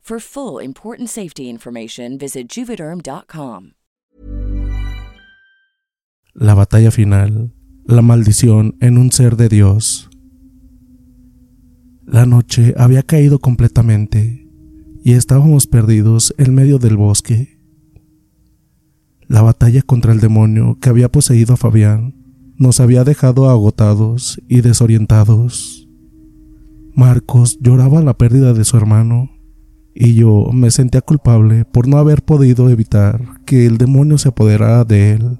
[0.00, 3.74] For full important safety information, visit juvederm.com.
[6.34, 7.52] La batalla final,
[7.84, 10.08] la maldición en un ser de Dios.
[12.06, 14.48] La noche había caído completamente
[15.04, 17.58] y estábamos perdidos en medio del bosque.
[19.28, 22.16] La batalla contra el demonio que había poseído a Fabián
[22.56, 25.88] nos había dejado agotados y desorientados.
[26.94, 29.30] Marcos lloraba la pérdida de su hermano
[30.02, 34.82] y yo me sentía culpable por no haber podido evitar que el demonio se apoderara
[34.84, 35.38] de él.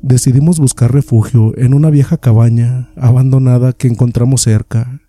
[0.00, 5.00] Decidimos buscar refugio en una vieja cabaña abandonada que encontramos cerca.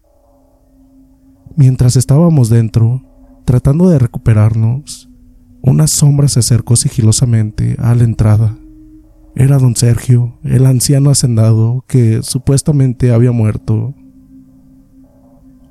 [1.56, 3.04] Mientras estábamos dentro,
[3.46, 5.08] tratando de recuperarnos,
[5.62, 8.58] una sombra se acercó sigilosamente a la entrada.
[9.36, 13.94] Era don Sergio, el anciano hacendado que supuestamente había muerto.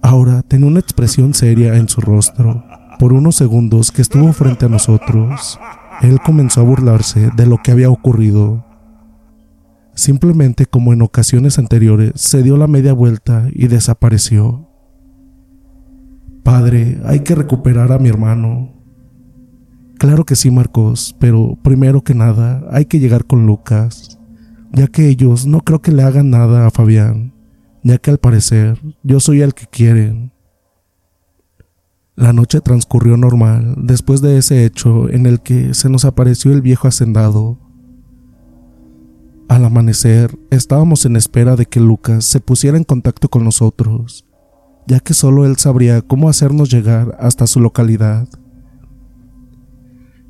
[0.05, 2.63] Ahora tenía una expresión seria en su rostro.
[2.99, 5.59] Por unos segundos que estuvo frente a nosotros,
[6.03, 8.67] él comenzó a burlarse de lo que había ocurrido.
[9.95, 14.69] Simplemente como en ocasiones anteriores, se dio la media vuelta y desapareció.
[16.43, 18.75] Padre, hay que recuperar a mi hermano.
[19.99, 24.19] Claro que sí, Marcos, pero primero que nada hay que llegar con Lucas,
[24.71, 27.34] ya que ellos no creo que le hagan nada a Fabián,
[27.85, 30.33] ya que al parecer yo soy el que quieren.
[32.17, 36.63] La noche transcurrió normal después de ese hecho en el que se nos apareció el
[36.63, 37.59] viejo hacendado.
[39.49, 44.25] Al amanecer estábamos en espera de que Lucas se pusiera en contacto con nosotros,
[44.87, 48.27] ya que solo él sabría cómo hacernos llegar hasta su localidad.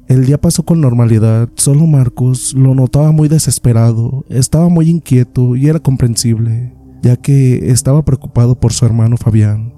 [0.09, 5.69] El día pasó con normalidad, solo Marcos lo notaba muy desesperado, estaba muy inquieto y
[5.69, 6.74] era comprensible,
[7.05, 9.75] ya que estaba preocupado por su hermano Fabián.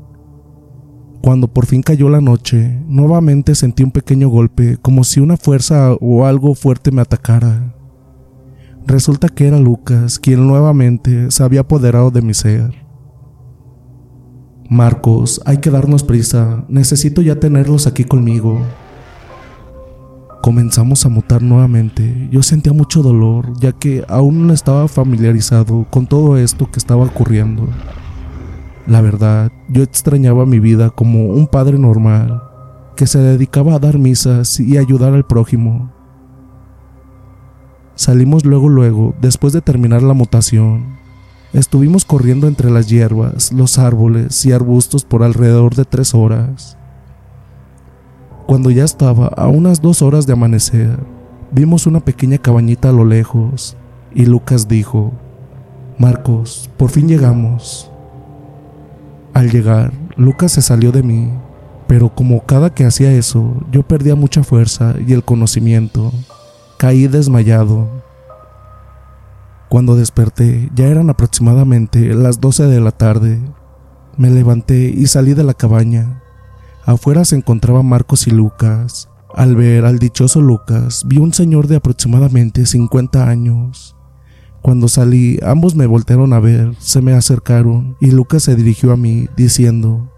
[1.23, 5.95] Cuando por fin cayó la noche, nuevamente sentí un pequeño golpe, como si una fuerza
[5.95, 7.75] o algo fuerte me atacara.
[8.87, 12.87] Resulta que era Lucas quien nuevamente se había apoderado de mi ser.
[14.71, 18.61] Marcos, hay que darnos prisa, necesito ya tenerlos aquí conmigo.
[20.47, 22.29] Comenzamos a mutar nuevamente.
[22.31, 27.05] Yo sentía mucho dolor, ya que aún no estaba familiarizado con todo esto que estaba
[27.05, 27.67] ocurriendo.
[28.87, 32.45] La verdad, yo extrañaba mi vida como un padre normal,
[32.95, 35.91] que se dedicaba a dar misas y ayudar al prójimo.
[37.97, 40.97] Salimos luego luego, después de terminar la mutación.
[41.55, 46.79] Estuvimos corriendo entre las hierbas, los árboles y arbustos por alrededor de tres horas.
[48.47, 51.01] Cuando ya estaba a unas dos horas de amanecer,
[51.51, 53.77] vimos una pequeña cabañita a lo lejos
[54.15, 55.13] y Lucas dijo,
[55.99, 57.91] Marcos, por fin llegamos.
[59.35, 61.33] Al llegar, Lucas se salió de mí,
[61.89, 66.13] pero como cada que hacía eso, yo perdía mucha fuerza y el conocimiento.
[66.79, 67.89] Caí desmayado.
[69.69, 73.41] Cuando desperté ya eran aproximadamente las 12 de la tarde.
[74.17, 76.23] Me levanté y salí de la cabaña.
[76.87, 79.09] Afuera se encontraban Marcos y Lucas.
[79.35, 83.97] Al ver al dichoso Lucas, vi un señor de aproximadamente 50 años.
[84.63, 88.97] Cuando salí, ambos me voltearon a ver, se me acercaron y Lucas se dirigió a
[88.97, 90.13] mí diciendo,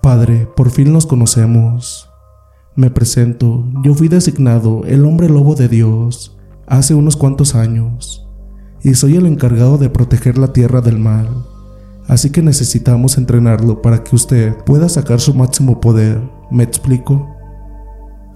[0.00, 2.08] Padre, por fin nos conocemos.
[2.76, 6.38] Me presento, yo fui designado el hombre lobo de Dios
[6.68, 8.28] hace unos cuantos años
[8.84, 11.28] y soy el encargado de proteger la tierra del mal.
[12.12, 16.20] Así que necesitamos entrenarlo para que usted pueda sacar su máximo poder.
[16.50, 17.26] ¿Me explico?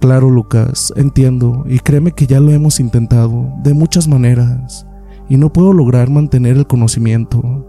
[0.01, 4.87] Claro, Lucas, entiendo, y créeme que ya lo hemos intentado, de muchas maneras,
[5.29, 7.67] y no puedo lograr mantener el conocimiento.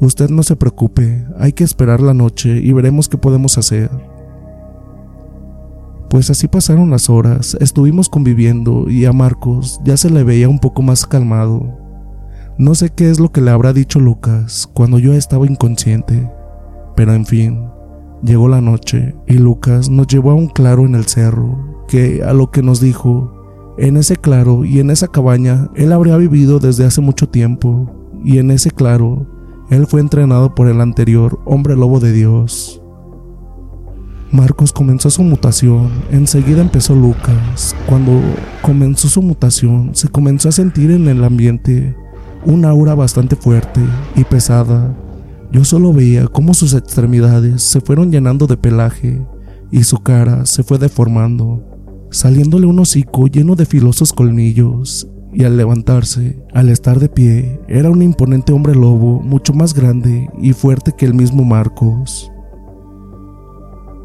[0.00, 3.90] Usted no se preocupe, hay que esperar la noche y veremos qué podemos hacer.
[6.08, 10.58] Pues así pasaron las horas, estuvimos conviviendo y a Marcos ya se le veía un
[10.58, 11.87] poco más calmado.
[12.58, 16.28] No sé qué es lo que le habrá dicho Lucas cuando yo estaba inconsciente,
[16.96, 17.68] pero en fin,
[18.20, 22.32] llegó la noche y Lucas nos llevó a un claro en el cerro, que a
[22.32, 26.84] lo que nos dijo, en ese claro y en esa cabaña él habría vivido desde
[26.84, 27.92] hace mucho tiempo,
[28.24, 29.28] y en ese claro
[29.70, 32.82] él fue entrenado por el anterior hombre lobo de Dios.
[34.32, 37.76] Marcos comenzó su mutación, enseguida empezó Lucas.
[37.86, 38.20] Cuando
[38.62, 41.96] comenzó su mutación, se comenzó a sentir en el ambiente
[42.44, 43.80] una aura bastante fuerte
[44.16, 44.94] y pesada.
[45.52, 49.24] Yo solo veía cómo sus extremidades se fueron llenando de pelaje
[49.70, 51.62] y su cara se fue deformando,
[52.10, 57.90] saliéndole un hocico lleno de filosos colmillos, y al levantarse, al estar de pie, era
[57.90, 62.30] un imponente hombre lobo mucho más grande y fuerte que el mismo Marcos.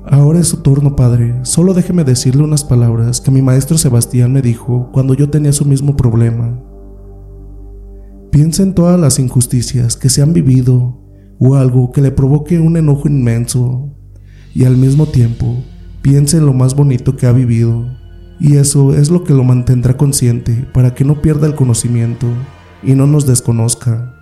[0.05, 1.33] Ahora es su turno, padre.
[1.43, 5.63] Solo déjeme decirle unas palabras que mi maestro Sebastián me dijo cuando yo tenía su
[5.63, 6.59] mismo problema.
[8.33, 10.99] Piensa en todas las injusticias que se han vivido
[11.37, 13.93] o algo que le provoque un enojo inmenso
[14.55, 15.63] y al mismo tiempo
[16.01, 17.85] piensa en lo más bonito que ha vivido
[18.39, 22.25] y eso es lo que lo mantendrá consciente para que no pierda el conocimiento
[22.81, 24.15] y no nos desconozca.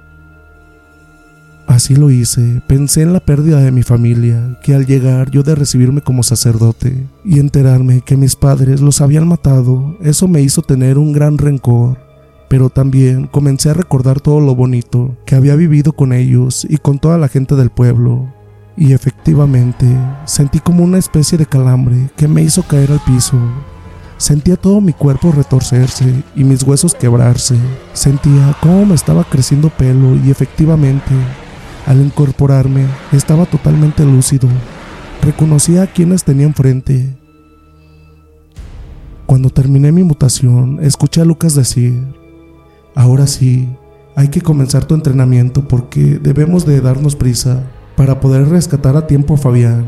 [1.68, 5.56] Así lo hice, pensé en la pérdida de mi familia, que al llegar yo de
[5.56, 10.98] recibirme como sacerdote y enterarme que mis padres los habían matado, eso me hizo tener
[10.98, 12.11] un gran rencor.
[12.51, 17.00] Pero también comencé a recordar todo lo bonito que había vivido con ellos y con
[17.00, 18.27] toda la gente del pueblo.
[18.75, 19.88] Y efectivamente,
[20.25, 23.38] sentí como una especie de calambre que me hizo caer al piso.
[24.18, 27.56] Sentía todo mi cuerpo retorcerse y mis huesos quebrarse.
[27.94, 31.13] Sentía cómo me estaba creciendo pelo y efectivamente
[31.88, 34.50] al incorporarme, estaba totalmente lúcido.
[35.21, 37.18] Reconocía a quienes tenía enfrente.
[39.25, 42.20] Cuando terminé mi mutación, escuché a Lucas decir,
[42.95, 43.69] ahora sí,
[44.15, 47.63] hay que comenzar tu entrenamiento porque debemos de darnos prisa
[47.95, 49.85] para poder rescatar a tiempo a Fabián.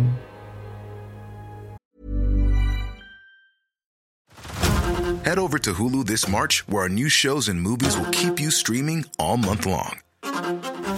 [5.23, 8.51] Head over to Hulu this March, where our new shows and movies will keep you
[8.51, 9.99] streaming all month long.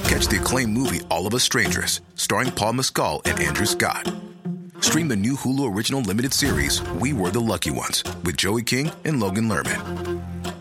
[0.10, 4.12] Catch the acclaimed movie All of Us Strangers, starring Paul Mescal and Andrew Scott.
[4.82, 8.92] Stream the new Hulu original limited series We Were the Lucky Ones with Joey King
[9.06, 10.35] and Logan Lerman.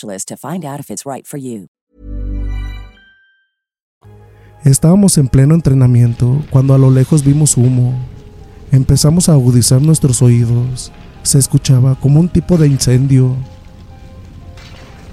[0.00, 1.68] to find out if it's right for you.
[4.64, 7.94] Estábamos en pleno entrenamiento cuando a lo lejos vimos humo.
[8.72, 10.90] Empezamos a agudizar nuestros oídos.
[11.22, 13.36] Se escuchaba como un tipo de incendio.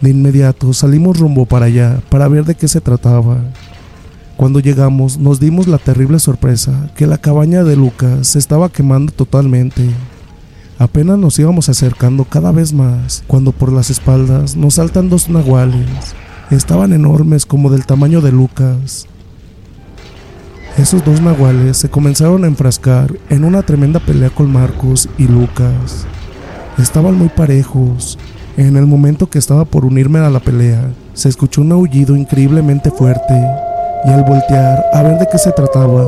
[0.02, 3.38] De inmediato salimos rumbo para allá para ver de qué se trataba.
[4.38, 9.12] Cuando llegamos nos dimos la terrible sorpresa que la cabaña de Lucas se estaba quemando
[9.14, 9.88] totalmente.
[10.84, 16.14] Apenas nos íbamos acercando cada vez más cuando por las espaldas nos saltan dos nahuales.
[16.52, 19.08] Estaban enormes como del tamaño de Lucas.
[20.78, 26.06] Esos dos nahuales se comenzaron a enfrascar en una tremenda pelea con Marcos y Lucas.
[26.78, 28.20] Estaban muy parejos.
[28.58, 32.92] En el momento que estaba por unirme a la pelea, se escuchó un aullido increíblemente
[32.92, 33.42] fuerte
[34.06, 36.06] y al voltear a ver de qué se trataba,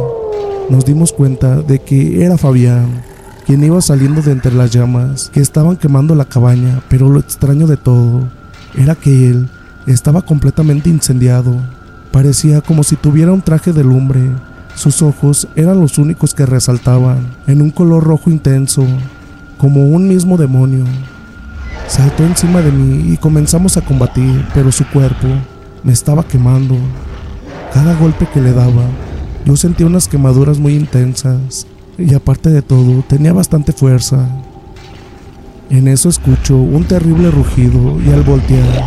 [0.70, 3.14] nos dimos cuenta de que era Fabián,
[3.46, 7.68] quien iba saliendo de entre las llamas que estaban quemando la cabaña, pero lo extraño
[7.68, 8.28] de todo
[8.75, 9.50] era que él
[9.86, 11.56] estaba completamente incendiado.
[12.12, 14.32] Parecía como si tuviera un traje de lumbre.
[14.74, 18.86] Sus ojos eran los únicos que resaltaban, en un color rojo intenso,
[19.58, 20.86] como un mismo demonio.
[21.88, 25.28] Saltó encima de mí y comenzamos a combatir, pero su cuerpo
[25.84, 26.75] me estaba quemando.
[27.72, 28.84] Cada golpe que le daba,
[29.46, 34.28] yo sentía unas quemaduras muy intensas y aparte de todo, tenía bastante fuerza.
[35.70, 38.84] En eso escucho un terrible rugido y al voltear,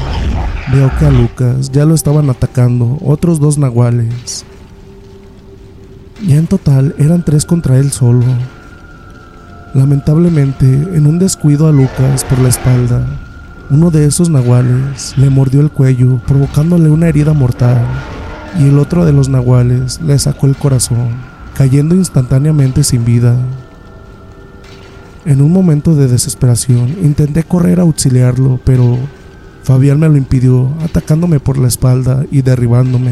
[0.73, 4.45] veo que a Lucas ya lo estaban atacando otros dos nahuales.
[6.27, 8.25] Ya en total eran tres contra él solo.
[9.75, 13.07] Lamentablemente, en un descuido a Lucas por la espalda,
[13.71, 17.79] uno de esos nahuales le mordió el cuello, provocándole una herida mortal,
[18.59, 21.11] y el otro de los nahuales le sacó el corazón,
[21.59, 23.37] cayendo instantáneamente sin vida.
[25.25, 28.97] En un momento de desesperación, intenté correr a auxiliarlo, pero
[29.65, 33.11] Fabián me lo impidió, atacándome por la espalda y derribándome.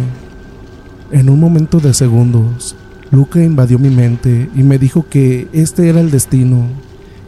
[1.10, 2.76] En un momento de segundos,
[3.10, 6.68] Luca invadió mi mente y me dijo que este era el destino,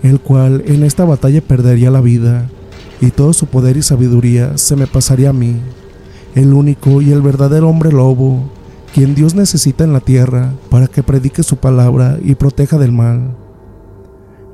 [0.04, 2.46] el cual en esta batalla perdería la vida,
[3.00, 5.56] y todo su poder y sabiduría se me pasaría a mí,
[6.36, 8.52] el único y el verdadero hombre lobo,
[8.98, 13.36] quien Dios necesita en la tierra para que predique su palabra y proteja del mal.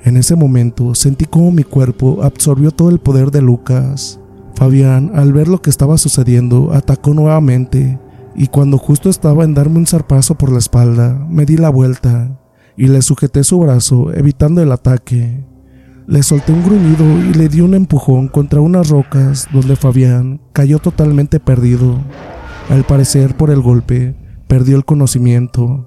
[0.03, 4.21] En ese momento sentí como mi cuerpo absorbió todo el poder de Lucas.
[4.55, 7.99] Fabián, al ver lo que estaba sucediendo, atacó nuevamente
[8.37, 12.39] y cuando justo estaba en darme un zarpazo por la espalda, me di la vuelta
[12.77, 15.43] y le sujeté su brazo, evitando el ataque.
[16.07, 20.81] Le solté un gruñido y le di un empujón contra unas rocas donde Fabián cayó
[20.81, 21.97] totalmente perdido.
[22.69, 24.23] Al parecer, por el golpe,
[24.55, 25.85] perdió el conocimiento.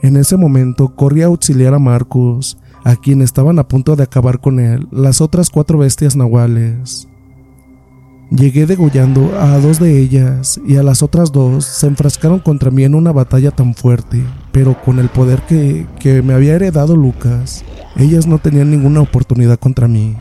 [0.00, 4.38] En ese momento corrí a auxiliar a Marcos, a quien estaban a punto de acabar
[4.40, 7.08] con él las otras cuatro bestias nahuales.
[8.30, 12.84] Llegué degollando a dos de ellas y a las otras dos se enfrascaron contra mí
[12.84, 17.64] en una batalla tan fuerte, pero con el poder que, que me había heredado Lucas,
[17.96, 20.16] ellas no tenían ninguna oportunidad contra mí.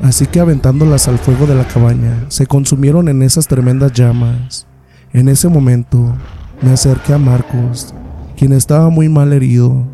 [0.00, 4.68] Así que aventándolas al fuego de la cabaña, se consumieron en esas tremendas llamas.
[5.12, 6.14] En ese momento,
[6.60, 7.94] me acerqué a Marcos,
[8.36, 9.84] quien estaba muy mal herido.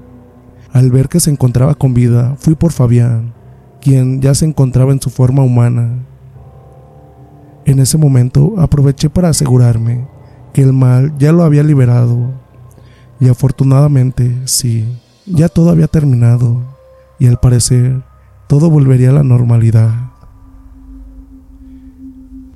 [0.73, 3.35] Al ver que se encontraba con vida, fui por Fabián,
[3.81, 5.91] quien ya se encontraba en su forma humana.
[7.67, 10.07] En ese momento aproveché para asegurarme
[10.53, 12.33] que el mal ya lo había liberado.
[13.21, 14.87] Y afortunadamente, sí,
[15.27, 16.63] ya todo había terminado.
[17.19, 18.03] Y al parecer,
[18.49, 20.14] todo volvería a la normalidad.